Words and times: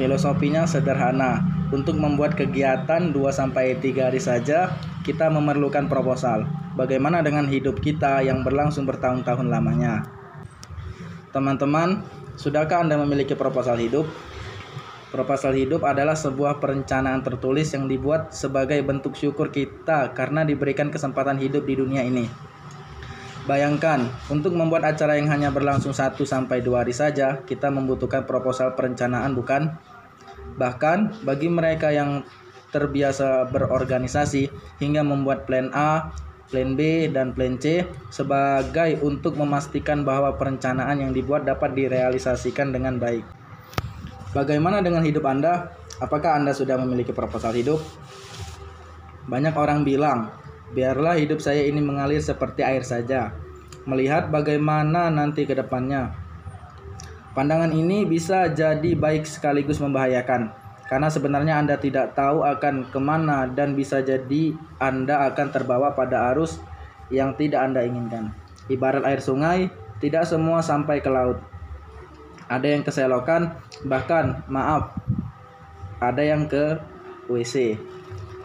Filosofinya 0.00 0.64
sederhana. 0.64 1.44
Untuk 1.66 1.98
membuat 1.98 2.38
kegiatan 2.38 3.10
2 3.10 3.16
sampai 3.34 3.76
3 3.82 4.08
hari 4.08 4.22
saja, 4.22 4.70
kita 5.02 5.28
memerlukan 5.28 5.90
proposal. 5.90 6.46
Bagaimana 6.78 7.20
dengan 7.26 7.44
hidup 7.50 7.82
kita 7.82 8.22
yang 8.22 8.46
berlangsung 8.46 8.86
bertahun-tahun 8.86 9.50
lamanya? 9.50 10.06
Teman-teman, 11.34 12.06
sudahkah 12.38 12.86
Anda 12.86 12.96
memiliki 13.02 13.34
proposal 13.34 13.82
hidup? 13.82 14.06
Proposal 15.16 15.56
hidup 15.56 15.80
adalah 15.88 16.12
sebuah 16.12 16.60
perencanaan 16.60 17.24
tertulis 17.24 17.72
yang 17.72 17.88
dibuat 17.88 18.36
sebagai 18.36 18.76
bentuk 18.84 19.16
syukur 19.16 19.48
kita 19.48 20.12
karena 20.12 20.44
diberikan 20.44 20.92
kesempatan 20.92 21.40
hidup 21.40 21.64
di 21.64 21.72
dunia 21.72 22.04
ini. 22.04 22.28
Bayangkan, 23.48 24.12
untuk 24.28 24.52
membuat 24.52 24.84
acara 24.84 25.16
yang 25.16 25.32
hanya 25.32 25.48
berlangsung 25.48 25.96
1 25.96 26.20
sampai 26.20 26.60
2 26.60 26.84
hari 26.84 26.92
saja, 26.92 27.40
kita 27.48 27.72
membutuhkan 27.72 28.28
proposal 28.28 28.76
perencanaan 28.76 29.32
bukan? 29.32 29.72
Bahkan 30.60 31.24
bagi 31.24 31.48
mereka 31.48 31.88
yang 31.96 32.20
terbiasa 32.68 33.48
berorganisasi 33.48 34.52
hingga 34.84 35.00
membuat 35.00 35.48
plan 35.48 35.72
A, 35.72 36.12
plan 36.52 36.76
B, 36.76 37.08
dan 37.08 37.32
plan 37.32 37.56
C 37.56 37.88
sebagai 38.12 39.00
untuk 39.00 39.40
memastikan 39.40 40.04
bahwa 40.04 40.36
perencanaan 40.36 41.00
yang 41.00 41.16
dibuat 41.16 41.48
dapat 41.48 41.72
direalisasikan 41.72 42.68
dengan 42.68 43.00
baik. 43.00 43.45
Bagaimana 44.36 44.84
dengan 44.84 45.00
hidup 45.00 45.24
Anda? 45.24 45.72
Apakah 45.96 46.36
Anda 46.36 46.52
sudah 46.52 46.76
memiliki 46.76 47.16
proposal 47.16 47.56
hidup? 47.56 47.80
Banyak 49.32 49.56
orang 49.56 49.80
bilang, 49.80 50.28
biarlah 50.76 51.16
hidup 51.16 51.40
saya 51.40 51.64
ini 51.64 51.80
mengalir 51.80 52.20
seperti 52.20 52.60
air 52.60 52.84
saja. 52.84 53.32
Melihat 53.88 54.28
bagaimana 54.28 55.08
nanti 55.08 55.48
ke 55.48 55.56
depannya, 55.56 56.12
Pandangan 57.36 57.68
ini 57.68 58.08
bisa 58.08 58.48
jadi 58.48 58.96
baik 58.96 59.28
sekaligus 59.28 59.76
membahayakan, 59.76 60.56
karena 60.88 61.08
sebenarnya 61.12 61.60
Anda 61.60 61.76
tidak 61.76 62.16
tahu 62.16 62.40
akan 62.40 62.88
ke 62.88 62.96
mana 62.96 63.44
dan 63.44 63.76
bisa 63.76 64.00
jadi 64.00 64.56
Anda 64.80 65.32
akan 65.32 65.52
terbawa 65.52 65.92
pada 65.92 66.32
arus 66.32 66.56
yang 67.12 67.36
tidak 67.36 67.60
Anda 67.60 67.84
inginkan. 67.84 68.32
Ibarat 68.72 69.04
air 69.04 69.20
sungai, 69.20 69.68
tidak 70.00 70.24
semua 70.24 70.64
sampai 70.64 71.04
ke 71.04 71.12
laut. 71.12 71.36
Ada 72.46 72.66
yang 72.78 72.82
keselokan, 72.86 73.58
bahkan 73.90 74.46
maaf, 74.46 74.94
ada 75.98 76.22
yang 76.22 76.46
ke 76.46 76.78
WC. 77.26 77.74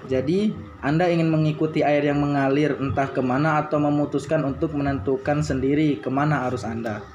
Jadi, 0.10 0.58
Anda 0.82 1.06
ingin 1.14 1.30
mengikuti 1.30 1.86
air 1.86 2.02
yang 2.02 2.18
mengalir 2.18 2.74
entah 2.82 3.14
ke 3.14 3.22
mana 3.22 3.62
atau 3.62 3.78
memutuskan 3.78 4.42
untuk 4.42 4.74
menentukan 4.74 5.46
sendiri 5.46 6.02
ke 6.02 6.10
mana 6.10 6.50
arus 6.50 6.66
Anda. 6.66 7.06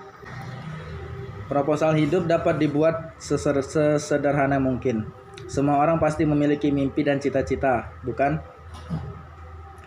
Proposal 1.50 1.98
hidup 1.98 2.30
dapat 2.30 2.62
dibuat 2.62 3.18
sesederhana 3.18 4.62
mungkin. 4.62 5.10
Semua 5.50 5.78
orang 5.78 5.98
pasti 5.98 6.26
memiliki 6.26 6.70
mimpi 6.70 7.06
dan 7.06 7.18
cita-cita, 7.18 7.90
bukan? 8.02 8.38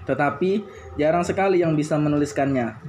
Tetapi 0.08 0.64
jarang 0.96 1.24
sekali 1.24 1.60
yang 1.64 1.76
bisa 1.76 2.00
menuliskannya. 2.00 2.80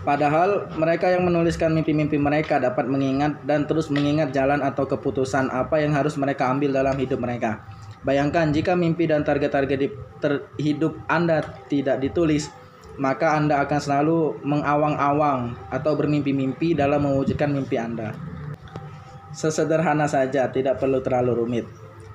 Padahal 0.00 0.64
mereka 0.80 1.12
yang 1.12 1.28
menuliskan 1.28 1.76
mimpi-mimpi 1.76 2.16
mereka 2.16 2.56
dapat 2.56 2.88
mengingat 2.88 3.36
dan 3.44 3.68
terus 3.68 3.92
mengingat 3.92 4.32
jalan 4.32 4.64
atau 4.64 4.88
keputusan 4.88 5.52
apa 5.52 5.76
yang 5.76 5.92
harus 5.92 6.16
mereka 6.16 6.48
ambil 6.48 6.72
dalam 6.72 6.96
hidup 6.96 7.20
mereka. 7.20 7.60
Bayangkan 8.00 8.48
jika 8.48 8.72
mimpi 8.72 9.04
dan 9.04 9.28
target-target 9.28 9.92
hidup 10.56 10.96
Anda 11.04 11.44
tidak 11.68 12.00
ditulis, 12.00 12.48
maka 12.96 13.36
Anda 13.36 13.60
akan 13.60 13.80
selalu 13.80 14.40
mengawang-awang 14.40 15.52
atau 15.68 15.92
bermimpi-mimpi 15.92 16.72
dalam 16.72 17.04
mewujudkan 17.04 17.52
mimpi 17.52 17.76
Anda. 17.76 18.16
Sesederhana 19.36 20.08
saja, 20.08 20.48
tidak 20.48 20.80
perlu 20.80 21.04
terlalu 21.04 21.44
rumit. 21.44 21.66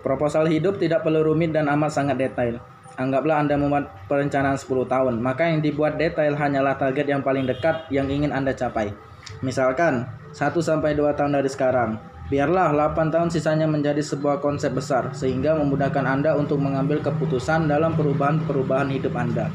Proposal 0.02 0.50
hidup 0.50 0.82
tidak 0.82 1.06
perlu 1.06 1.22
rumit 1.22 1.54
dan 1.54 1.70
amat 1.70 1.94
sangat 1.94 2.18
detail. 2.18 2.58
Anggaplah 2.96 3.44
Anda 3.44 3.60
membuat 3.60 3.92
perencanaan 4.08 4.56
10 4.56 4.88
tahun, 4.88 5.20
maka 5.20 5.52
yang 5.52 5.60
dibuat 5.60 6.00
detail 6.00 6.32
hanyalah 6.36 6.80
target 6.80 7.12
yang 7.12 7.20
paling 7.20 7.44
dekat 7.44 7.92
yang 7.92 8.08
ingin 8.08 8.32
Anda 8.32 8.56
capai. 8.56 8.96
Misalkan, 9.44 10.08
1 10.32 10.64
sampai 10.64 10.96
2 10.96 11.12
tahun 11.12 11.36
dari 11.36 11.52
sekarang. 11.52 12.00
Biarlah 12.26 12.74
8 12.74 13.14
tahun 13.14 13.30
sisanya 13.30 13.70
menjadi 13.70 14.02
sebuah 14.02 14.42
konsep 14.42 14.74
besar 14.74 15.14
sehingga 15.14 15.54
memudahkan 15.60 16.02
Anda 16.02 16.34
untuk 16.34 16.58
mengambil 16.58 17.04
keputusan 17.04 17.70
dalam 17.70 17.94
perubahan-perubahan 17.94 18.90
hidup 18.90 19.14
Anda. 19.14 19.52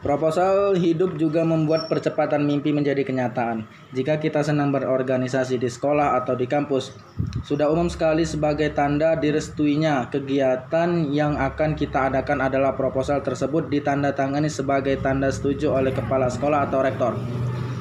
Proposal 0.00 0.80
hidup 0.80 1.20
juga 1.20 1.44
membuat 1.44 1.92
percepatan 1.92 2.40
mimpi 2.48 2.72
menjadi 2.72 3.04
kenyataan. 3.04 3.68
Jika 3.92 4.16
kita 4.16 4.40
senang 4.40 4.72
berorganisasi 4.72 5.60
di 5.60 5.68
sekolah 5.68 6.16
atau 6.16 6.32
di 6.32 6.48
kampus, 6.48 6.96
sudah 7.40 7.72
umum 7.72 7.88
sekali 7.88 8.28
sebagai 8.28 8.68
tanda 8.76 9.16
direstuinya 9.16 10.12
kegiatan 10.12 11.08
yang 11.08 11.40
akan 11.40 11.72
kita 11.72 12.12
adakan 12.12 12.44
adalah 12.44 12.76
proposal 12.76 13.24
tersebut 13.24 13.72
ditandatangani 13.72 14.52
sebagai 14.52 15.00
tanda 15.00 15.32
setuju 15.32 15.72
oleh 15.72 15.90
kepala 15.90 16.28
sekolah 16.28 16.68
atau 16.68 16.84
rektor. 16.84 17.12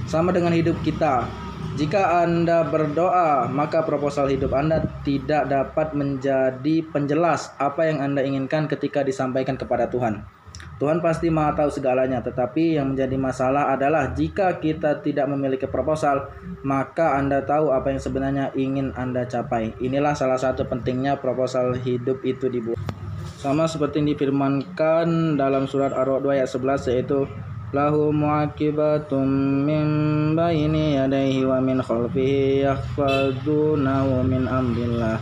Sama 0.08 0.32
dengan 0.32 0.56
hidup 0.56 0.80
kita, 0.82 1.28
jika 1.76 2.24
Anda 2.26 2.66
berdoa, 2.66 3.52
maka 3.52 3.84
proposal 3.84 4.32
hidup 4.32 4.56
Anda 4.56 4.84
tidak 5.04 5.52
dapat 5.52 5.94
menjadi 5.94 6.82
penjelas 6.90 7.54
apa 7.60 7.86
yang 7.86 8.02
Anda 8.02 8.24
inginkan 8.26 8.66
ketika 8.66 9.04
disampaikan 9.06 9.60
kepada 9.60 9.92
Tuhan. 9.92 10.39
Tuhan 10.80 11.04
pasti 11.04 11.28
maha 11.28 11.60
tahu 11.60 11.68
segalanya, 11.68 12.24
tetapi 12.24 12.80
yang 12.80 12.96
menjadi 12.96 13.20
masalah 13.20 13.76
adalah 13.76 14.16
jika 14.16 14.64
kita 14.64 15.04
tidak 15.04 15.28
memiliki 15.28 15.68
proposal, 15.68 16.32
maka 16.64 17.20
Anda 17.20 17.44
tahu 17.44 17.76
apa 17.76 17.92
yang 17.92 18.00
sebenarnya 18.00 18.56
ingin 18.56 18.96
Anda 18.96 19.28
capai. 19.28 19.76
Inilah 19.84 20.16
salah 20.16 20.40
satu 20.40 20.64
pentingnya 20.64 21.20
proposal 21.20 21.76
hidup 21.84 22.24
itu 22.24 22.48
dibuat. 22.48 22.80
Sama 23.36 23.68
seperti 23.68 24.00
yang 24.00 24.16
difirmankan 24.16 25.36
dalam 25.36 25.68
surat 25.68 25.92
Ar-Ra'd 25.92 26.24
ayat 26.32 26.48
11 26.48 26.92
yaitu 26.96 27.28
lahu 27.76 28.16
muaqibatum 28.16 29.28
min 29.68 29.88
baini 30.34 30.96
yadayhi 30.96 31.44
wa 31.44 31.60
min 31.60 31.84
khalfihi 31.84 32.66
yahfazunahu 32.66 34.26
min 34.26 34.48
amrillah 34.48 35.20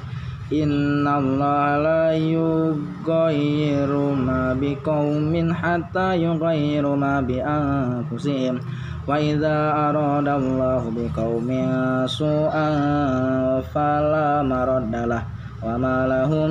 Inna 0.47 1.19
Allah 1.19 1.75
la 1.75 2.03
yughayyiru 2.15 4.15
ma 4.15 4.55
biqaumin 4.55 5.51
hatta 5.51 6.15
yughayyiru 6.15 6.95
ma 6.95 7.19
bi 7.19 7.43
anfusihim 7.43 8.55
wa 9.03 9.19
idza 9.19 9.91
arada 9.91 10.39
Allah 10.39 10.87
biqaumin 10.87 12.07
su'an 12.07 13.59
fala 13.75 14.39
maraddalah 14.39 15.27
wa 15.59 15.75
ma 15.75 16.07
lahum 16.07 16.47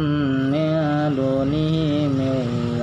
min 0.53 1.17
dunihi 1.17 2.13
min 2.13 2.77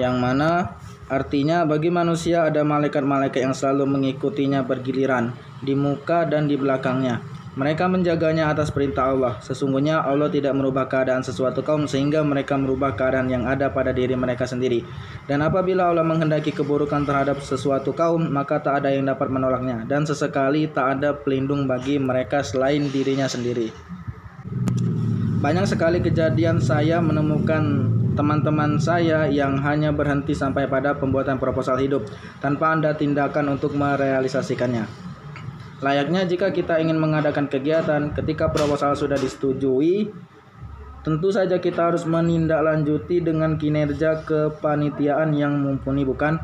yang 0.00 0.16
mana 0.16 0.80
artinya 1.12 1.68
bagi 1.68 1.92
manusia 1.92 2.48
ada 2.48 2.64
malaikat-malaikat 2.64 3.44
yang 3.44 3.52
selalu 3.52 3.84
mengikutinya 3.84 4.64
bergiliran 4.64 5.36
di 5.60 5.76
muka 5.76 6.24
dan 6.24 6.48
di 6.48 6.56
belakangnya 6.56 7.35
mereka 7.56 7.88
menjaganya 7.88 8.52
atas 8.52 8.68
perintah 8.68 9.08
Allah. 9.08 9.40
Sesungguhnya 9.40 10.04
Allah 10.04 10.28
tidak 10.28 10.52
merubah 10.52 10.84
keadaan 10.92 11.24
sesuatu 11.24 11.64
kaum 11.64 11.88
sehingga 11.88 12.20
mereka 12.20 12.52
merubah 12.60 12.92
keadaan 12.92 13.32
yang 13.32 13.48
ada 13.48 13.72
pada 13.72 13.96
diri 13.96 14.12
mereka 14.12 14.44
sendiri. 14.44 14.84
Dan 15.24 15.40
apabila 15.40 15.88
Allah 15.88 16.04
menghendaki 16.04 16.52
keburukan 16.52 17.08
terhadap 17.08 17.40
sesuatu 17.40 17.96
kaum, 17.96 18.28
maka 18.28 18.60
tak 18.60 18.84
ada 18.84 18.92
yang 18.92 19.08
dapat 19.08 19.32
menolaknya. 19.32 19.88
Dan 19.88 20.04
sesekali 20.04 20.68
tak 20.68 21.00
ada 21.00 21.16
pelindung 21.16 21.64
bagi 21.64 21.96
mereka 21.96 22.44
selain 22.44 22.92
dirinya 22.92 23.24
sendiri. 23.24 23.72
Banyak 25.40 25.64
sekali 25.64 26.04
kejadian 26.04 26.60
saya 26.60 27.00
menemukan 27.00 27.88
teman-teman 28.20 28.76
saya 28.76 29.32
yang 29.32 29.56
hanya 29.64 29.96
berhenti 29.96 30.36
sampai 30.36 30.68
pada 30.68 30.92
pembuatan 30.92 31.40
proposal 31.40 31.80
hidup 31.80 32.04
tanpa 32.44 32.76
Anda 32.76 32.92
tindakan 32.92 33.56
untuk 33.56 33.72
merealisasikannya. 33.76 35.05
Layaknya 35.86 36.26
jika 36.26 36.50
kita 36.50 36.82
ingin 36.82 36.98
mengadakan 36.98 37.46
kegiatan, 37.46 38.10
ketika 38.10 38.50
proposal 38.50 38.98
sudah 38.98 39.14
disetujui, 39.14 40.10
Tentu 41.06 41.30
saja 41.30 41.62
kita 41.62 41.86
harus 41.86 42.02
menindaklanjuti 42.02 43.22
dengan 43.22 43.54
kinerja 43.54 44.26
kepanitiaan 44.26 45.38
yang 45.38 45.54
mumpuni 45.54 46.02
bukan? 46.02 46.34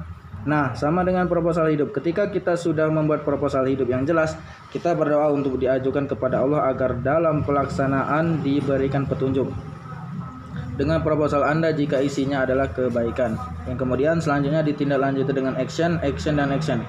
Nah, 0.47 0.71
sama 0.79 1.03
dengan 1.03 1.27
proposal 1.27 1.75
hidup. 1.75 1.91
Ketika 1.91 2.31
kita 2.31 2.55
sudah 2.55 2.87
membuat 2.87 3.27
proposal 3.27 3.67
hidup 3.67 3.91
yang 3.91 4.07
jelas, 4.07 4.39
kita 4.71 4.95
berdoa 4.95 5.35
untuk 5.35 5.59
diajukan 5.59 6.07
kepada 6.07 6.47
Allah 6.47 6.71
agar 6.71 6.95
dalam 7.03 7.43
pelaksanaan 7.43 8.47
diberikan 8.47 9.03
petunjuk. 9.03 9.51
Dengan 10.79 11.03
proposal 11.03 11.43
Anda 11.43 11.75
jika 11.75 11.99
isinya 11.99 12.47
adalah 12.47 12.71
kebaikan. 12.71 13.35
Yang 13.67 13.83
kemudian 13.83 14.23
selanjutnya 14.23 14.63
ditindaklanjuti 14.63 15.35
dengan 15.35 15.59
action, 15.59 15.99
action 16.07 16.39
dan 16.39 16.55
action. 16.55 16.87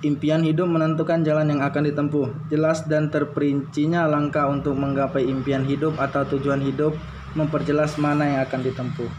Impian 0.00 0.40
hidup 0.40 0.64
menentukan 0.64 1.20
jalan 1.20 1.52
yang 1.52 1.60
akan 1.60 1.92
ditempuh. 1.92 2.48
Jelas 2.48 2.88
dan 2.88 3.12
terperincinya 3.12 4.08
langkah 4.08 4.48
untuk 4.48 4.72
menggapai 4.72 5.28
impian 5.28 5.60
hidup 5.60 6.00
atau 6.00 6.24
tujuan 6.24 6.64
hidup 6.64 6.96
memperjelas 7.36 8.00
mana 8.00 8.24
yang 8.24 8.40
akan 8.48 8.64
ditempuh. 8.64 9.10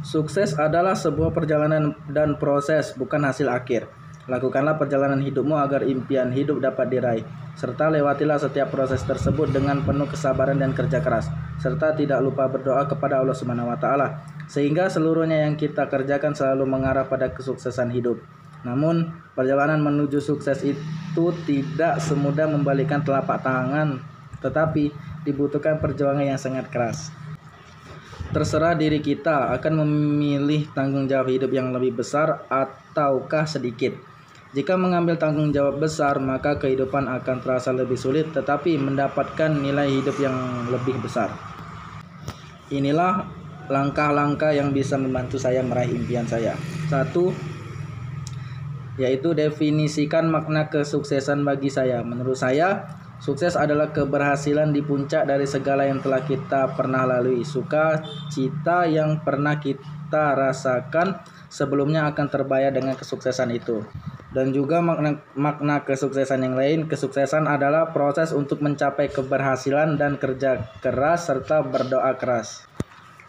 Sukses 0.00 0.56
adalah 0.56 0.96
sebuah 0.96 1.36
perjalanan 1.36 1.92
dan 2.08 2.40
proses, 2.40 2.96
bukan 2.96 3.28
hasil 3.28 3.52
akhir. 3.52 3.84
Lakukanlah 4.24 4.80
perjalanan 4.80 5.20
hidupmu 5.20 5.60
agar 5.60 5.84
impian 5.84 6.32
hidup 6.32 6.56
dapat 6.64 6.88
diraih, 6.88 7.24
serta 7.52 7.92
lewatilah 7.92 8.40
setiap 8.40 8.72
proses 8.72 9.04
tersebut 9.04 9.52
dengan 9.52 9.84
penuh 9.84 10.08
kesabaran 10.08 10.56
dan 10.56 10.72
kerja 10.72 11.04
keras, 11.04 11.28
serta 11.60 11.92
tidak 11.92 12.24
lupa 12.24 12.48
berdoa 12.48 12.88
kepada 12.88 13.20
Allah 13.20 13.36
Subhanahu 13.36 13.68
wa 13.68 13.76
taala, 13.76 14.24
sehingga 14.48 14.88
seluruhnya 14.88 15.44
yang 15.44 15.54
kita 15.54 15.84
kerjakan 15.86 16.32
selalu 16.32 16.64
mengarah 16.64 17.04
pada 17.04 17.28
kesuksesan 17.28 17.92
hidup. 17.92 18.18
Namun, 18.66 19.14
perjalanan 19.38 19.78
menuju 19.78 20.18
sukses 20.18 20.66
itu 20.66 21.24
tidak 21.46 22.02
semudah 22.02 22.50
membalikkan 22.50 23.06
telapak 23.06 23.46
tangan, 23.46 24.02
tetapi 24.42 24.90
dibutuhkan 25.22 25.78
perjuangan 25.78 26.26
yang 26.26 26.40
sangat 26.40 26.66
keras. 26.66 27.14
Terserah 28.34 28.74
diri 28.74 28.98
kita 28.98 29.54
akan 29.54 29.86
memilih 29.86 30.66
tanggung 30.74 31.06
jawab 31.06 31.30
hidup 31.30 31.54
yang 31.54 31.70
lebih 31.70 32.02
besar 32.02 32.42
ataukah 32.50 33.46
sedikit. 33.46 33.94
Jika 34.50 34.74
mengambil 34.74 35.14
tanggung 35.14 35.54
jawab 35.54 35.78
besar, 35.78 36.18
maka 36.18 36.58
kehidupan 36.58 37.06
akan 37.06 37.36
terasa 37.38 37.70
lebih 37.70 37.94
sulit, 37.94 38.34
tetapi 38.34 38.80
mendapatkan 38.82 39.52
nilai 39.52 40.00
hidup 40.00 40.16
yang 40.18 40.34
lebih 40.72 40.98
besar. 40.98 41.30
Inilah 42.72 43.26
langkah-langkah 43.70 44.54
yang 44.54 44.74
bisa 44.74 44.98
membantu 44.98 45.38
saya 45.38 45.62
meraih 45.62 45.94
impian 45.94 46.26
saya. 46.26 46.54
Satu, 46.90 47.30
yaitu 48.96 49.36
definisikan 49.36 50.28
makna 50.28 50.68
kesuksesan 50.72 51.44
bagi 51.44 51.68
saya. 51.68 52.00
Menurut 52.00 52.36
saya, 52.36 52.88
sukses 53.20 53.56
adalah 53.56 53.92
keberhasilan 53.92 54.72
di 54.72 54.80
puncak 54.80 55.28
dari 55.28 55.44
segala 55.44 55.84
yang 55.84 56.00
telah 56.00 56.24
kita 56.24 56.72
pernah 56.76 57.04
lalui. 57.04 57.44
Suka 57.44 58.00
cita 58.32 58.88
yang 58.88 59.20
pernah 59.20 59.60
kita 59.60 60.36
rasakan 60.36 61.20
sebelumnya 61.52 62.08
akan 62.08 62.26
terbayar 62.28 62.72
dengan 62.72 62.96
kesuksesan 62.96 63.52
itu. 63.52 63.84
Dan 64.36 64.52
juga 64.52 64.84
makna, 64.84 65.24
makna 65.32 65.80
kesuksesan 65.80 66.44
yang 66.44 66.60
lain, 66.60 66.84
kesuksesan 66.92 67.48
adalah 67.48 67.96
proses 67.96 68.36
untuk 68.36 68.60
mencapai 68.60 69.08
keberhasilan 69.08 69.96
dan 69.96 70.20
kerja 70.20 70.76
keras 70.84 71.32
serta 71.32 71.64
berdoa 71.64 72.12
keras. 72.20 72.68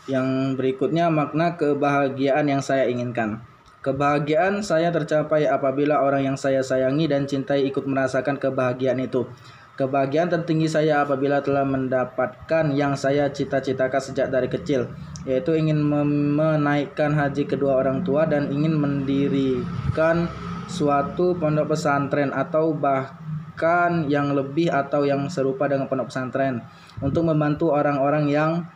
Yang 0.08 0.60
berikutnya 0.60 1.08
makna 1.08 1.56
kebahagiaan 1.56 2.52
yang 2.52 2.60
saya 2.60 2.92
inginkan. 2.92 3.40
Kebahagiaan 3.88 4.60
saya 4.68 4.92
tercapai 4.92 5.48
apabila 5.48 6.04
orang 6.04 6.28
yang 6.28 6.36
saya 6.36 6.60
sayangi 6.60 7.08
dan 7.08 7.24
cintai 7.24 7.64
ikut 7.72 7.88
merasakan 7.88 8.36
kebahagiaan 8.36 9.00
itu. 9.00 9.24
Kebahagiaan 9.80 10.28
tertinggi 10.28 10.68
saya 10.68 11.08
apabila 11.08 11.40
telah 11.40 11.64
mendapatkan 11.64 12.76
yang 12.76 13.00
saya 13.00 13.32
cita-citakan 13.32 14.04
sejak 14.04 14.28
dari 14.28 14.52
kecil, 14.52 14.92
yaitu 15.24 15.56
ingin 15.56 15.80
menaikkan 16.36 17.16
haji 17.16 17.48
kedua 17.48 17.80
orang 17.80 18.04
tua 18.04 18.28
dan 18.28 18.52
ingin 18.52 18.76
mendirikan 18.76 20.28
suatu 20.68 21.40
pondok 21.40 21.72
pesantren 21.72 22.36
atau 22.36 22.76
bahkan 22.76 24.04
yang 24.12 24.36
lebih 24.36 24.68
atau 24.68 25.08
yang 25.08 25.32
serupa 25.32 25.72
dengan 25.72 25.88
pondok 25.88 26.12
pesantren 26.12 26.60
untuk 27.00 27.24
membantu 27.24 27.72
orang-orang 27.72 28.28
yang 28.28 28.68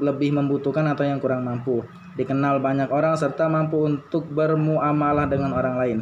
lebih 0.00 0.32
membutuhkan 0.32 0.88
atau 0.88 1.04
yang 1.04 1.20
kurang 1.20 1.44
mampu 1.44 1.84
dikenal 2.12 2.60
banyak 2.60 2.92
orang 2.92 3.16
serta 3.16 3.48
mampu 3.48 3.88
untuk 3.88 4.28
bermuamalah 4.28 5.24
dengan 5.28 5.56
orang 5.56 5.76
lain. 5.80 5.98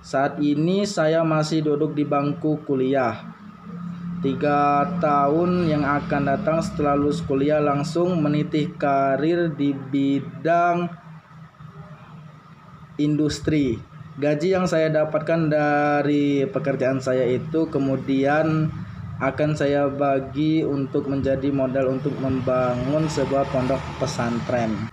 Saat 0.00 0.40
ini 0.40 0.88
saya 0.88 1.20
masih 1.20 1.60
duduk 1.60 1.92
di 1.92 2.06
bangku 2.06 2.64
kuliah. 2.64 3.36
Tiga 4.18 4.82
tahun 4.98 5.70
yang 5.70 5.86
akan 5.86 6.22
datang 6.26 6.58
setelah 6.58 6.98
lulus 6.98 7.22
kuliah 7.22 7.62
langsung 7.62 8.18
menitih 8.18 8.74
karir 8.74 9.52
di 9.54 9.70
bidang 9.70 10.90
industri. 12.98 13.78
Gaji 14.18 14.48
yang 14.58 14.66
saya 14.66 14.90
dapatkan 14.90 15.46
dari 15.46 16.42
pekerjaan 16.50 16.98
saya 16.98 17.22
itu 17.30 17.70
kemudian 17.70 18.66
akan 19.18 19.50
saya 19.58 19.90
bagi 19.90 20.62
untuk 20.62 21.10
menjadi 21.10 21.50
modal 21.50 21.98
untuk 21.98 22.14
membangun 22.22 23.10
sebuah 23.10 23.50
pondok 23.50 23.82
pesantren. 23.98 24.90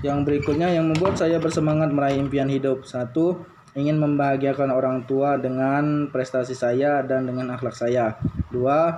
Yang 0.00 0.18
berikutnya 0.24 0.72
yang 0.72 0.88
membuat 0.88 1.20
saya 1.20 1.36
bersemangat 1.36 1.92
meraih 1.92 2.16
impian 2.16 2.48
hidup. 2.48 2.88
Satu, 2.88 3.44
ingin 3.76 4.00
membahagiakan 4.00 4.72
orang 4.72 5.04
tua 5.04 5.36
dengan 5.36 6.08
prestasi 6.08 6.56
saya 6.56 7.04
dan 7.04 7.28
dengan 7.28 7.52
akhlak 7.52 7.76
saya. 7.76 8.16
Dua, 8.48 8.94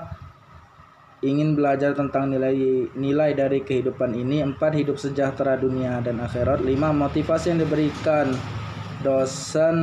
ingin 1.24 1.58
belajar 1.58 1.96
tentang 1.98 2.30
nilai-nilai 2.30 3.34
dari 3.34 3.66
kehidupan 3.66 4.14
ini. 4.14 4.44
Empat, 4.44 4.76
hidup 4.76 5.00
sejahtera 5.00 5.58
dunia 5.58 5.98
dan 5.98 6.22
akhirat. 6.22 6.62
Lima, 6.62 6.94
motivasi 6.94 7.56
yang 7.56 7.64
diberikan 7.64 8.30
dosen 9.02 9.76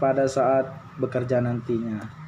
pada 0.00 0.26
saat 0.26 0.72
bekerja 0.96 1.38
nantinya. 1.38 2.23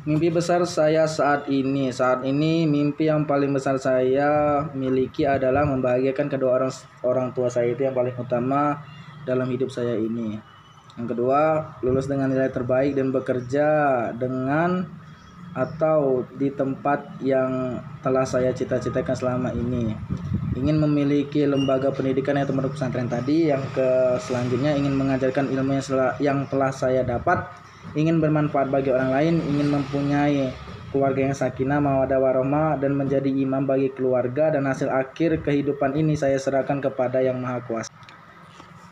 Mimpi 0.00 0.32
besar 0.32 0.64
saya 0.64 1.04
saat 1.04 1.44
ini, 1.52 1.92
saat 1.92 2.24
ini 2.24 2.64
mimpi 2.64 3.12
yang 3.12 3.28
paling 3.28 3.52
besar 3.52 3.76
saya 3.76 4.64
miliki 4.72 5.28
adalah 5.28 5.68
membahagiakan 5.68 6.24
kedua 6.24 6.56
orang 6.56 6.72
orang 7.04 7.28
tua 7.36 7.52
saya 7.52 7.68
itu 7.68 7.84
yang 7.84 7.92
paling 7.92 8.16
utama 8.16 8.80
dalam 9.28 9.44
hidup 9.52 9.68
saya 9.68 9.92
ini. 10.00 10.40
Yang 10.96 11.06
kedua, 11.12 11.76
lulus 11.84 12.08
dengan 12.08 12.32
nilai 12.32 12.48
terbaik 12.48 12.96
dan 12.96 13.12
bekerja 13.12 13.68
dengan 14.16 14.88
atau 15.52 16.24
di 16.32 16.48
tempat 16.48 17.20
yang 17.20 17.76
telah 18.00 18.24
saya 18.24 18.56
cita-citakan 18.56 19.12
selama 19.12 19.52
ini. 19.52 19.92
Ingin 20.56 20.80
memiliki 20.80 21.44
lembaga 21.44 21.92
pendidikan 21.92 22.40
yang 22.40 22.48
termasuk 22.48 22.72
pesantren 22.72 23.04
tadi. 23.04 23.52
Yang 23.52 23.68
ke 23.76 23.88
selanjutnya 24.24 24.72
ingin 24.80 24.96
mengajarkan 24.96 25.52
ilmu 25.52 25.76
yang 26.24 26.48
telah 26.48 26.72
saya 26.72 27.04
dapat 27.04 27.68
ingin 27.98 28.22
bermanfaat 28.22 28.70
bagi 28.70 28.94
orang 28.94 29.10
lain, 29.10 29.34
ingin 29.42 29.68
mempunyai 29.70 30.54
keluarga 30.90 31.30
yang 31.30 31.36
sakinah, 31.38 31.78
mawadah 31.78 32.18
warohmah 32.18 32.78
dan 32.82 32.98
menjadi 32.98 33.30
imam 33.30 33.62
bagi 33.62 33.94
keluarga 33.94 34.50
dan 34.50 34.66
hasil 34.66 34.90
akhir 34.90 35.42
kehidupan 35.46 35.94
ini 35.94 36.18
saya 36.18 36.38
serahkan 36.38 36.82
kepada 36.82 37.22
Yang 37.22 37.38
Maha 37.38 37.58
Kuasa. 37.62 37.90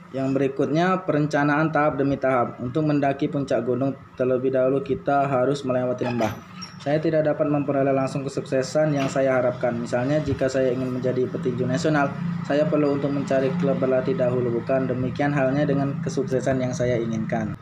Yang 0.09 0.41
berikutnya 0.41 1.05
perencanaan 1.05 1.69
tahap 1.69 2.01
demi 2.01 2.17
tahap. 2.17 2.57
Untuk 2.65 2.89
mendaki 2.89 3.29
puncak 3.29 3.61
gunung 3.61 3.93
terlebih 4.17 4.49
dahulu 4.49 4.81
kita 4.81 5.29
harus 5.29 5.61
melewati 5.69 6.09
lembah. 6.09 6.33
Saya 6.81 6.97
tidak 6.97 7.29
dapat 7.29 7.51
memperoleh 7.53 7.93
langsung 7.93 8.25
kesuksesan 8.25 8.97
yang 8.97 9.11
saya 9.11 9.37
harapkan. 9.37 9.77
Misalnya 9.77 10.23
jika 10.25 10.49
saya 10.49 10.73
ingin 10.73 10.89
menjadi 10.89 11.29
petinju 11.29 11.69
nasional, 11.69 12.09
saya 12.49 12.65
perlu 12.65 12.97
untuk 12.97 13.13
mencari 13.13 13.53
klub 13.61 13.77
berlatih 13.77 14.17
dahulu. 14.17 14.49
Bukan 14.63 14.89
demikian 14.89 15.35
halnya 15.35 15.69
dengan 15.69 16.01
kesuksesan 16.01 16.57
yang 16.63 16.73
saya 16.73 16.97
inginkan. 16.97 17.53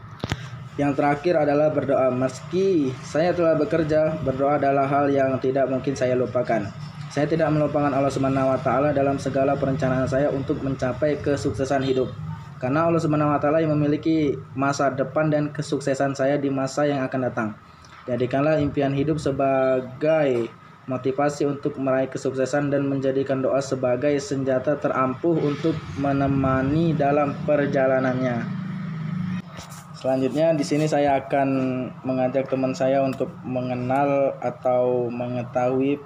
Yang 0.77 0.93
terakhir 1.01 1.35
adalah 1.41 1.73
berdoa. 1.73 2.13
Meski 2.13 2.93
saya 3.01 3.33
telah 3.33 3.57
bekerja, 3.57 4.21
berdoa 4.21 4.61
adalah 4.61 4.85
hal 4.85 5.09
yang 5.09 5.41
tidak 5.41 5.73
mungkin 5.73 5.97
saya 5.97 6.13
lupakan. 6.13 6.69
Saya 7.09 7.25
tidak 7.25 7.49
melupakan 7.49 7.89
Allah 7.89 8.61
taala 8.61 8.93
dalam 8.93 9.17
segala 9.17 9.57
perencanaan 9.57 10.05
saya 10.05 10.29
untuk 10.29 10.61
mencapai 10.61 11.17
kesuksesan 11.25 11.81
hidup. 11.81 12.13
Karena 12.61 12.85
Allah 12.85 13.01
taala 13.41 13.65
yang 13.65 13.73
memiliki 13.73 14.37
masa 14.53 14.93
depan 14.93 15.33
dan 15.33 15.49
kesuksesan 15.49 16.13
saya 16.13 16.37
di 16.37 16.53
masa 16.53 16.85
yang 16.85 17.01
akan 17.09 17.21
datang. 17.25 17.49
Jadikanlah 18.05 18.61
impian 18.61 18.93
hidup 18.93 19.17
sebagai 19.17 20.53
motivasi 20.87 21.49
untuk 21.49 21.81
meraih 21.81 22.07
kesuksesan 22.07 22.71
dan 22.71 22.85
menjadikan 22.87 23.43
doa 23.43 23.59
sebagai 23.59 24.15
senjata 24.21 24.79
terampuh 24.79 25.35
untuk 25.41 25.75
menemani 25.99 26.95
dalam 26.95 27.35
perjalanannya. 27.49 28.66
Selanjutnya 29.97 30.53
di 30.53 30.61
sini 30.61 30.85
saya 30.85 31.17
akan 31.25 31.49
mengajak 32.05 32.53
teman 32.53 32.77
saya 32.77 33.01
untuk 33.01 33.33
mengenal 33.49 34.37
atau 34.45 35.09
mengetahui 35.09 35.97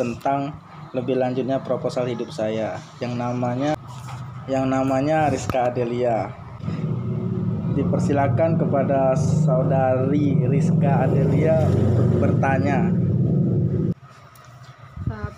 tentang 0.00 0.56
lebih 0.96 1.20
lanjutnya 1.20 1.60
proposal 1.60 2.08
hidup 2.08 2.32
saya 2.32 2.80
yang 3.04 3.20
namanya 3.20 3.76
yang 4.48 4.72
namanya 4.72 5.28
Rizka 5.28 5.68
Adelia. 5.68 6.32
Dipersilakan 7.76 8.56
kepada 8.56 9.12
saudari 9.12 10.48
Rizka 10.48 11.04
Adelia 11.04 11.68
untuk 11.68 12.24
bertanya. 12.24 12.88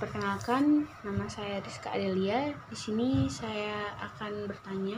Perkenalkan, 0.01 0.89
nama 1.05 1.29
saya 1.29 1.61
Rizka 1.61 1.93
Adelia. 1.93 2.57
Di 2.71 2.77
sini 2.79 3.29
saya 3.29 3.93
akan 4.01 4.49
bertanya 4.49 4.97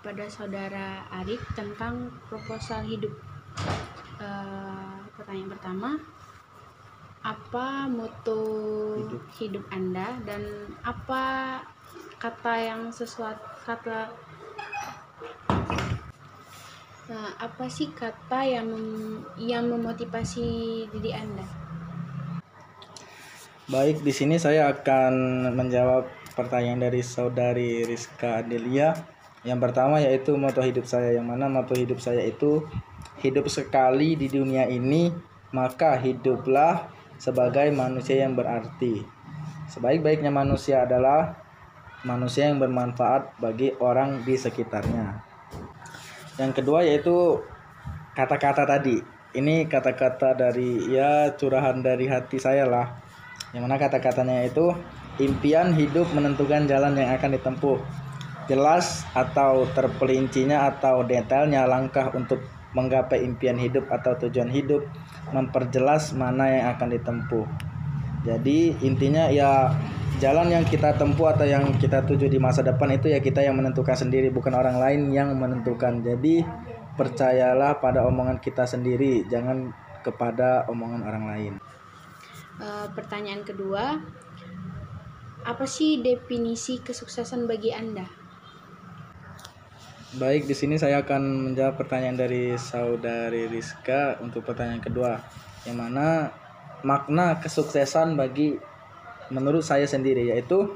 kepada 0.00 0.24
saudara 0.32 1.04
Arik 1.12 1.44
tentang 1.52 2.08
proposal 2.32 2.80
hidup. 2.88 3.12
Uh, 4.16 4.96
pertanyaan 5.12 5.52
pertama, 5.52 5.90
apa 7.20 7.84
moto 7.84 8.40
hidup. 8.96 9.22
hidup 9.36 9.64
Anda 9.68 10.16
dan 10.24 10.72
apa 10.80 11.24
kata 12.16 12.52
yang 12.56 12.82
sesuatu 12.88 13.44
kata 13.68 14.08
Nah, 17.10 17.34
apa 17.42 17.66
sih 17.66 17.90
kata 17.90 18.46
yang 18.46 18.70
mem, 18.70 18.86
yang 19.34 19.66
memotivasi 19.66 20.46
diri 20.94 21.10
Anda? 21.10 21.42
Baik, 23.66 24.06
di 24.06 24.14
sini 24.14 24.38
saya 24.38 24.70
akan 24.70 25.14
menjawab 25.58 26.06
pertanyaan 26.38 26.86
dari 26.86 27.02
saudari 27.02 27.82
Rizka 27.82 28.46
Adelia. 28.46 28.94
Yang 29.40 29.58
pertama 29.70 29.96
yaitu 30.04 30.36
moto 30.36 30.60
hidup 30.60 30.84
saya, 30.84 31.16
yang 31.16 31.24
mana 31.24 31.48
moto 31.48 31.72
hidup 31.72 31.96
saya 31.96 32.20
itu 32.20 32.68
hidup 33.24 33.48
sekali 33.48 34.16
di 34.16 34.28
dunia 34.28 34.68
ini, 34.68 35.08
maka 35.52 35.96
hiduplah 35.96 36.92
sebagai 37.16 37.72
manusia 37.72 38.24
yang 38.24 38.36
berarti. 38.36 39.00
Sebaik-baiknya 39.72 40.28
manusia 40.28 40.84
adalah 40.84 41.40
manusia 42.04 42.48
yang 42.48 42.60
bermanfaat 42.60 43.36
bagi 43.40 43.72
orang 43.80 44.24
di 44.24 44.36
sekitarnya. 44.36 45.20
Yang 46.40 46.52
kedua 46.60 46.84
yaitu 46.84 47.40
kata-kata 48.16 48.64
tadi. 48.64 49.00
Ini 49.30 49.70
kata-kata 49.70 50.34
dari 50.34 50.90
ya 50.90 51.30
curahan 51.38 51.78
dari 51.78 52.10
hati 52.10 52.42
saya 52.42 52.66
lah. 52.66 52.98
Yang 53.54 53.62
mana 53.68 53.76
kata-katanya 53.78 54.42
itu 54.48 54.74
impian 55.22 55.70
hidup 55.70 56.10
menentukan 56.16 56.66
jalan 56.66 56.98
yang 56.98 57.14
akan 57.14 57.38
ditempuh. 57.38 57.78
Jelas 58.50 59.06
atau 59.14 59.62
terpelincinya 59.70 60.66
atau 60.66 61.06
detailnya 61.06 61.70
langkah 61.70 62.10
untuk 62.10 62.42
menggapai 62.74 63.22
impian 63.22 63.54
hidup 63.54 63.86
atau 63.90 64.18
tujuan 64.26 64.50
hidup 64.50 64.82
memperjelas 65.30 66.10
mana 66.18 66.50
yang 66.50 66.64
akan 66.74 66.88
ditempuh. 66.98 67.46
Jadi 68.26 68.74
intinya 68.82 69.30
ya 69.30 69.70
jalan 70.20 70.52
yang 70.52 70.64
kita 70.66 70.98
tempuh 70.98 71.32
atau 71.32 71.46
yang 71.46 71.72
kita 71.80 72.04
tuju 72.04 72.28
di 72.28 72.36
masa 72.36 72.60
depan 72.60 72.92
itu 72.92 73.08
ya 73.08 73.22
kita 73.22 73.40
yang 73.40 73.56
menentukan 73.56 73.96
sendiri 73.96 74.28
bukan 74.28 74.52
orang 74.52 74.76
lain 74.82 75.14
yang 75.14 75.32
menentukan. 75.38 76.02
Jadi 76.02 76.44
percayalah 76.98 77.80
pada 77.80 78.04
omongan 78.04 78.42
kita 78.42 78.66
sendiri 78.68 79.24
jangan 79.30 79.72
kepada 80.04 80.68
omongan 80.68 81.06
orang 81.06 81.24
lain. 81.30 81.52
Uh, 82.60 82.86
pertanyaan 82.92 83.40
kedua 83.40 84.02
apa 85.40 85.64
sih 85.64 86.04
definisi 86.04 86.84
kesuksesan 86.84 87.48
bagi 87.48 87.72
anda 87.72 88.19
baik 90.10 90.50
di 90.50 90.58
sini 90.58 90.74
saya 90.74 91.06
akan 91.06 91.50
menjawab 91.50 91.78
pertanyaan 91.78 92.18
dari 92.18 92.58
saudari 92.58 93.46
Rizka 93.46 94.18
untuk 94.18 94.42
pertanyaan 94.42 94.82
kedua 94.82 95.22
yang 95.62 95.78
mana 95.78 96.34
makna 96.82 97.38
kesuksesan 97.38 98.18
bagi 98.18 98.58
menurut 99.30 99.62
saya 99.62 99.86
sendiri 99.86 100.34
yaitu 100.34 100.66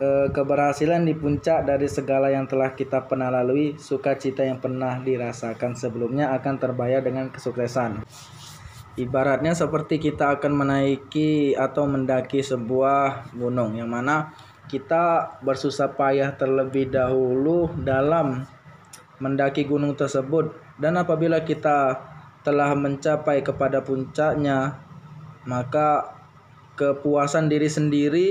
e, 0.00 0.32
keberhasilan 0.32 1.04
di 1.04 1.12
puncak 1.12 1.68
dari 1.68 1.84
segala 1.92 2.32
yang 2.32 2.48
telah 2.48 2.72
kita 2.72 3.04
pernah 3.04 3.28
lalui, 3.28 3.76
sukacita 3.76 4.48
yang 4.48 4.64
pernah 4.64 4.96
dirasakan 4.96 5.76
sebelumnya 5.76 6.32
akan 6.40 6.56
terbayar 6.56 7.04
dengan 7.04 7.28
kesuksesan. 7.28 8.00
Ibaratnya 8.96 9.52
seperti 9.52 10.00
kita 10.00 10.40
akan 10.40 10.56
menaiki 10.56 11.52
atau 11.52 11.84
mendaki 11.84 12.40
sebuah 12.40 13.28
gunung 13.36 13.76
yang 13.76 13.92
mana 13.92 14.32
kita 14.66 15.38
bersusah 15.42 15.94
payah 15.94 16.34
terlebih 16.34 16.90
dahulu 16.90 17.70
dalam 17.82 18.46
mendaki 19.22 19.64
gunung 19.64 19.94
tersebut. 19.94 20.52
Dan 20.76 20.98
apabila 21.00 21.40
kita 21.46 21.96
telah 22.42 22.74
mencapai 22.76 23.42
kepada 23.42 23.82
puncaknya 23.82 24.78
maka 25.46 26.14
kepuasan 26.78 27.50
diri 27.50 27.66
sendiri 27.66 28.28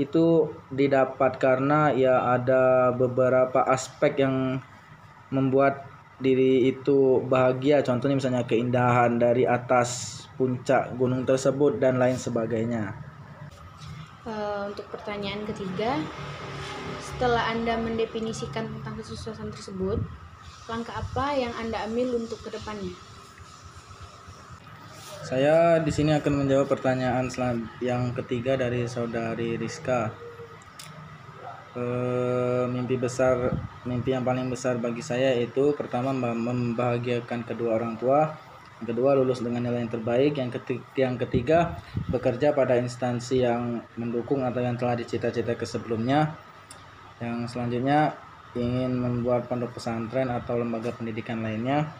itu 0.00 0.48
didapat 0.72 1.36
karena 1.36 1.92
ya 1.92 2.32
ada 2.32 2.90
beberapa 2.96 3.60
aspek 3.68 4.24
yang 4.24 4.58
membuat 5.28 5.84
diri 6.22 6.70
itu 6.70 7.20
bahagia. 7.26 7.82
Contohnya 7.84 8.16
misalnya 8.16 8.46
keindahan 8.46 9.18
dari 9.18 9.44
atas 9.44 10.22
puncak 10.38 10.96
gunung 10.96 11.28
tersebut 11.28 11.76
dan 11.76 12.00
lain 12.00 12.16
sebagainya 12.16 13.11
uh, 14.26 14.70
untuk 14.70 14.86
pertanyaan 14.90 15.42
ketiga 15.48 15.98
setelah 17.02 17.50
anda 17.50 17.78
mendefinisikan 17.78 18.70
tentang 18.78 18.94
kesuksesan 18.98 19.50
tersebut 19.50 19.98
langkah 20.70 20.94
apa 20.94 21.34
yang 21.34 21.50
anda 21.58 21.82
ambil 21.86 22.18
untuk 22.22 22.38
ke 22.42 22.54
depannya 22.54 22.94
saya 25.22 25.78
di 25.78 25.88
sini 25.94 26.12
akan 26.18 26.44
menjawab 26.44 26.66
pertanyaan 26.66 27.30
yang 27.78 28.10
ketiga 28.10 28.58
dari 28.58 28.90
saudari 28.90 29.54
Rizka. 29.54 30.10
E, 31.72 31.84
mimpi 32.68 32.98
besar, 33.00 33.54
mimpi 33.86 34.12
yang 34.12 34.26
paling 34.26 34.50
besar 34.50 34.76
bagi 34.82 35.00
saya 35.00 35.32
itu 35.38 35.72
pertama 35.72 36.12
membahagiakan 36.12 37.48
kedua 37.48 37.80
orang 37.80 37.96
tua, 37.96 38.34
yang 38.82 38.98
kedua 38.98 39.14
lulus 39.14 39.38
dengan 39.38 39.62
nilai 39.62 39.86
yang 39.86 39.94
terbaik, 39.94 40.42
yang 40.42 40.50
ketiga, 40.50 40.82
yang 40.98 41.14
ketiga 41.14 41.58
bekerja 42.10 42.50
pada 42.50 42.74
instansi 42.74 43.46
yang 43.46 43.78
mendukung 43.94 44.42
atau 44.42 44.58
yang 44.58 44.74
telah 44.74 44.98
dicita-cita 44.98 45.54
ke 45.54 45.62
sebelumnya. 45.62 46.34
Yang 47.22 47.54
selanjutnya 47.54 48.10
ingin 48.58 48.98
membuat 48.98 49.46
pondok 49.46 49.78
pesantren 49.78 50.34
atau 50.34 50.58
lembaga 50.58 50.90
pendidikan 50.98 51.46
lainnya. 51.46 51.94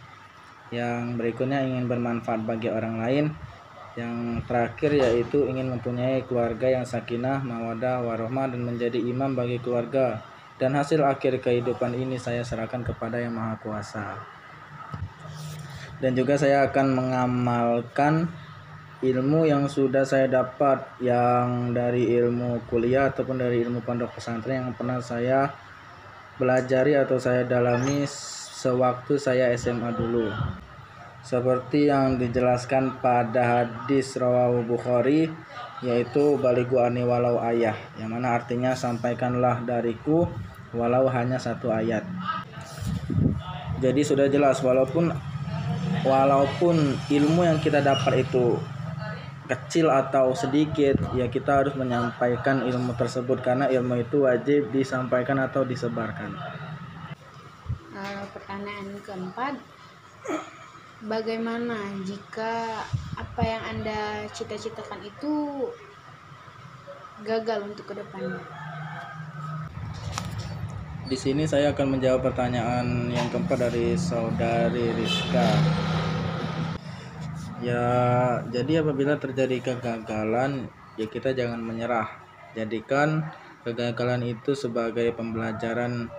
Yang 0.74 1.22
berikutnya 1.22 1.62
ingin 1.70 1.86
bermanfaat 1.86 2.42
bagi 2.50 2.66
orang 2.66 2.98
lain. 2.98 3.24
Yang 3.94 4.42
terakhir 4.50 4.90
yaitu 5.06 5.46
ingin 5.46 5.70
mempunyai 5.70 6.26
keluarga 6.26 6.66
yang 6.66 6.82
sakinah, 6.82 7.46
mawadah, 7.46 8.02
warohmah 8.02 8.50
dan 8.50 8.66
menjadi 8.66 8.98
imam 8.98 9.38
bagi 9.38 9.62
keluarga. 9.62 10.18
Dan 10.58 10.74
hasil 10.74 10.98
akhir 11.06 11.46
kehidupan 11.46 11.94
ini 11.94 12.18
saya 12.18 12.42
serahkan 12.42 12.82
kepada 12.82 13.22
yang 13.22 13.38
maha 13.38 13.54
kuasa 13.62 14.41
dan 16.02 16.18
juga 16.18 16.34
saya 16.34 16.66
akan 16.66 16.86
mengamalkan 16.98 18.26
ilmu 19.02 19.46
yang 19.46 19.70
sudah 19.70 20.02
saya 20.02 20.26
dapat 20.26 20.82
yang 20.98 21.70
dari 21.70 22.10
ilmu 22.18 22.66
kuliah 22.66 23.14
ataupun 23.14 23.38
dari 23.38 23.62
ilmu 23.62 23.86
pondok 23.86 24.18
pesantren 24.18 24.66
yang 24.66 24.74
pernah 24.74 24.98
saya 24.98 25.46
belajari 26.42 26.98
atau 26.98 27.22
saya 27.22 27.46
dalami 27.46 28.02
sewaktu 28.06 29.14
saya 29.14 29.54
SMA 29.54 29.94
dulu. 29.94 30.26
Seperti 31.22 31.86
yang 31.86 32.18
dijelaskan 32.18 32.98
pada 32.98 33.62
hadis 33.62 34.18
rawahu 34.18 34.66
Bukhari 34.66 35.30
yaitu 35.86 36.38
baligu 36.38 36.82
ani 36.82 37.02
walau 37.06 37.42
ayah 37.42 37.74
yang 37.98 38.10
mana 38.10 38.38
artinya 38.38 38.74
sampaikanlah 38.74 39.62
dariku 39.62 40.26
walau 40.74 41.06
hanya 41.10 41.38
satu 41.38 41.70
ayat. 41.70 42.02
Jadi 43.82 44.02
sudah 44.06 44.30
jelas 44.30 44.62
walaupun 44.62 45.31
walaupun 46.02 46.98
ilmu 47.10 47.46
yang 47.46 47.58
kita 47.62 47.78
dapat 47.82 48.26
itu 48.26 48.58
kecil 49.46 49.90
atau 49.90 50.32
sedikit 50.32 50.96
ya 51.18 51.26
kita 51.26 51.62
harus 51.62 51.74
menyampaikan 51.74 52.62
ilmu 52.62 52.94
tersebut 52.94 53.42
karena 53.42 53.66
ilmu 53.70 54.02
itu 54.02 54.26
wajib 54.26 54.70
disampaikan 54.70 55.38
atau 55.42 55.66
disebarkan. 55.66 56.34
Pertanyaan 58.32 58.96
keempat 59.04 59.54
bagaimana 61.04 61.76
jika 62.06 62.82
apa 63.18 63.42
yang 63.42 63.62
anda 63.66 64.24
cita-citakan 64.32 65.02
itu 65.04 65.32
gagal 67.22 67.66
untuk 67.66 67.92
ke 67.92 67.94
depannya 67.98 68.42
di 71.12 71.20
sini 71.20 71.44
saya 71.44 71.76
akan 71.76 71.98
menjawab 71.98 72.32
pertanyaan 72.32 73.12
yang 73.12 73.28
keempat 73.28 73.68
dari 73.68 74.00
saudari 74.00 74.96
Rizka 74.96 75.44
ya 77.62 77.86
jadi 78.50 78.82
apabila 78.82 79.16
terjadi 79.16 79.72
kegagalan 79.72 80.66
ya 80.98 81.06
kita 81.06 81.32
jangan 81.32 81.62
menyerah 81.62 82.10
jadikan 82.58 83.32
kegagalan 83.62 84.26
itu 84.26 84.52
sebagai 84.58 85.14
pembelajaran 85.14 86.10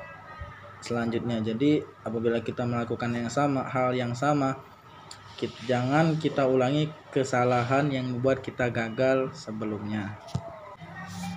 selanjutnya. 0.84 1.40
Jadi 1.40 1.80
apabila 2.04 2.44
kita 2.44 2.68
melakukan 2.68 3.16
yang 3.16 3.32
sama, 3.32 3.64
hal 3.72 3.96
yang 3.96 4.12
sama, 4.12 4.60
kita, 5.40 5.56
jangan 5.66 6.20
kita 6.20 6.44
ulangi 6.48 6.92
kesalahan 7.10 7.88
yang 7.90 8.12
membuat 8.12 8.44
kita 8.44 8.68
gagal 8.70 9.32
sebelumnya. 9.32 10.20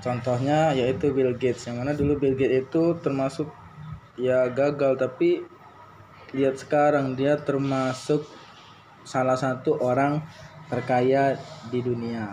Contohnya 0.02 0.74
yaitu 0.74 1.10
Bill 1.10 1.34
Gates 1.34 1.66
yang 1.66 1.82
mana 1.82 1.94
dulu 1.94 2.18
Bill 2.18 2.38
Gates 2.38 2.70
itu 2.70 2.94
termasuk 3.02 3.50
ya 4.14 4.46
gagal 4.54 4.94
tapi 5.02 5.42
lihat 6.30 6.62
sekarang 6.62 7.18
dia 7.18 7.34
termasuk 7.34 8.22
salah 9.06 9.38
satu 9.38 9.78
orang 9.78 10.18
terkaya 10.66 11.38
di 11.70 11.78
dunia. 11.78 12.26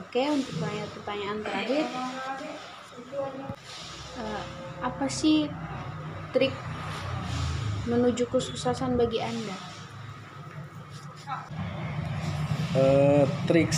oke 0.00 0.22
untuk 0.32 0.54
pertanyaan-pertanyaan 0.56 1.38
terakhir. 1.44 1.84
Uh, 4.18 4.42
apa 4.80 5.06
sih 5.12 5.52
trik 6.32 6.56
menuju 7.84 8.24
kesuksesan 8.32 8.96
bagi 8.96 9.20
anda? 9.20 9.56
Uh, 12.72 13.28
trik 13.44 13.68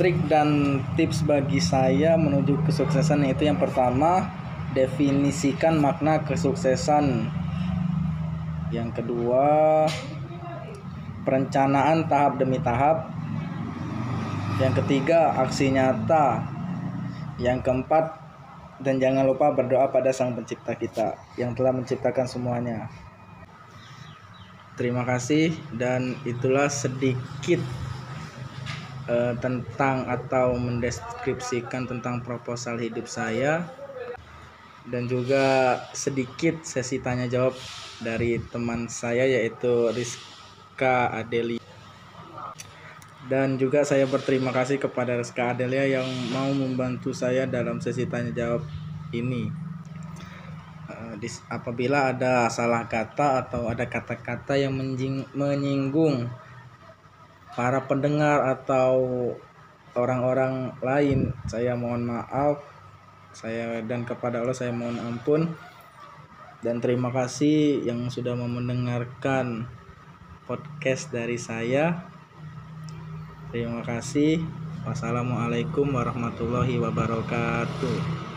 trik 0.00 0.16
dan 0.26 0.80
tips 0.96 1.22
bagi 1.22 1.60
saya 1.60 2.16
menuju 2.16 2.64
kesuksesan 2.64 3.28
itu 3.28 3.46
yang 3.46 3.60
pertama 3.60 4.26
definisikan 4.72 5.78
makna 5.78 6.24
kesuksesan 6.24 7.30
yang 8.74 8.90
kedua 8.90 9.86
perencanaan 11.22 12.10
tahap 12.10 12.36
demi 12.36 12.58
tahap. 12.58 13.10
Yang 14.58 14.84
ketiga 14.84 15.34
aksi 15.38 15.74
nyata. 15.74 16.46
Yang 17.38 17.66
keempat 17.66 18.06
dan 18.78 19.02
jangan 19.02 19.26
lupa 19.26 19.50
berdoa 19.50 19.90
pada 19.90 20.14
sang 20.14 20.34
pencipta 20.38 20.74
kita 20.78 21.18
yang 21.34 21.54
telah 21.54 21.74
menciptakan 21.74 22.26
semuanya. 22.26 22.86
Terima 24.74 25.06
kasih 25.06 25.54
dan 25.74 26.18
itulah 26.26 26.66
sedikit 26.66 27.62
uh, 29.06 29.34
tentang 29.38 30.06
atau 30.06 30.58
mendeskripsikan 30.58 31.86
tentang 31.86 32.22
proposal 32.26 32.78
hidup 32.82 33.06
saya 33.06 33.66
dan 34.84 35.08
juga 35.08 35.76
sedikit 35.96 36.60
sesi 36.60 37.00
tanya 37.00 37.24
jawab 37.24 37.56
dari 38.04 38.36
teman 38.52 38.84
saya 38.92 39.24
yaitu 39.24 39.88
Rizka 39.92 41.08
Adelia. 41.08 41.62
Dan 43.24 43.56
juga 43.56 43.88
saya 43.88 44.04
berterima 44.04 44.52
kasih 44.52 44.76
kepada 44.76 45.16
Rizka 45.16 45.56
Adelia 45.56 45.88
yang 45.88 46.04
mau 46.28 46.52
membantu 46.52 47.16
saya 47.16 47.48
dalam 47.48 47.80
sesi 47.80 48.04
tanya 48.04 48.36
jawab 48.36 48.68
ini. 49.16 49.48
Uh, 50.84 51.16
apabila 51.48 52.12
ada 52.12 52.52
salah 52.52 52.84
kata 52.84 53.48
atau 53.48 53.72
ada 53.72 53.88
kata-kata 53.88 54.60
yang 54.60 54.76
menyinggung 55.32 56.28
para 57.56 57.80
pendengar 57.88 58.44
atau 58.44 59.32
orang-orang 59.96 60.74
lain 60.84 61.32
saya 61.48 61.72
mohon 61.78 62.04
maaf 62.04 62.73
saya 63.34 63.82
dan 63.82 64.06
kepada 64.06 64.40
Allah 64.40 64.56
saya 64.56 64.70
mohon 64.70 64.96
ampun 64.98 65.52
dan 66.64 66.80
terima 66.80 67.12
kasih 67.12 67.84
yang 67.84 68.08
sudah 68.08 68.32
mendengarkan 68.32 69.68
podcast 70.48 71.12
dari 71.12 71.36
saya. 71.36 72.08
Terima 73.52 73.84
kasih. 73.84 74.40
Wassalamualaikum 74.88 75.92
warahmatullahi 75.92 76.80
wabarakatuh. 76.80 78.33